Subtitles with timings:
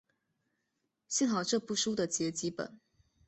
[1.07, 2.79] 幸好这部书的结集本。